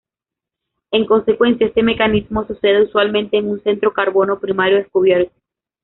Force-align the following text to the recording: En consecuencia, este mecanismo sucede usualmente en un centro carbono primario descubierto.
En 0.89 1.05
consecuencia, 1.05 1.67
este 1.67 1.83
mecanismo 1.83 2.43
sucede 2.47 2.85
usualmente 2.85 3.37
en 3.37 3.49
un 3.51 3.61
centro 3.61 3.93
carbono 3.93 4.39
primario 4.39 4.77
descubierto. 4.79 5.31